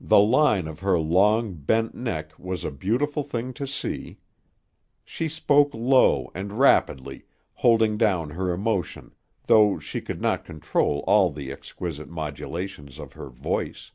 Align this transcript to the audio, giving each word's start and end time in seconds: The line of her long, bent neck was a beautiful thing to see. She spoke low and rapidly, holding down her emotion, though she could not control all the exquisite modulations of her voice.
The 0.00 0.20
line 0.20 0.66
of 0.66 0.80
her 0.80 0.98
long, 0.98 1.52
bent 1.52 1.94
neck 1.94 2.32
was 2.38 2.64
a 2.64 2.70
beautiful 2.70 3.22
thing 3.22 3.52
to 3.52 3.66
see. 3.66 4.16
She 5.04 5.28
spoke 5.28 5.74
low 5.74 6.32
and 6.34 6.54
rapidly, 6.58 7.24
holding 7.56 7.98
down 7.98 8.30
her 8.30 8.54
emotion, 8.54 9.14
though 9.48 9.78
she 9.78 10.00
could 10.00 10.22
not 10.22 10.46
control 10.46 11.04
all 11.06 11.30
the 11.30 11.52
exquisite 11.52 12.08
modulations 12.08 12.98
of 12.98 13.12
her 13.12 13.28
voice. 13.28 13.92